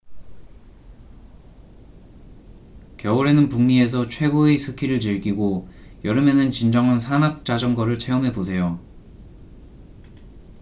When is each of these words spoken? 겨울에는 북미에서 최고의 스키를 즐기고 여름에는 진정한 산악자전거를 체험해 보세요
겨울에는 2.97 3.49
북미에서 3.49 4.07
최고의 4.07 4.57
스키를 4.57 4.99
즐기고 4.99 5.69
여름에는 6.03 6.49
진정한 6.49 6.97
산악자전거를 6.97 7.99
체험해 7.99 8.31
보세요 8.33 8.79